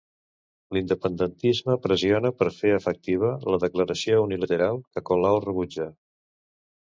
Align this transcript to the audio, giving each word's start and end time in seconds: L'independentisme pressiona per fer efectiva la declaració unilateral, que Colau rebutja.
L'independentisme 0.75 1.75
pressiona 1.83 2.31
per 2.39 2.47
fer 2.55 2.71
efectiva 2.77 3.29
la 3.55 3.59
declaració 3.65 4.17
unilateral, 4.29 4.83
que 4.95 5.03
Colau 5.11 5.37
rebutja. 5.47 5.89